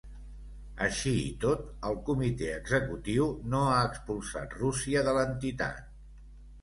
[0.85, 5.97] Així i tot, el comitè executiu no ha expulsat Rússia de l’entitat.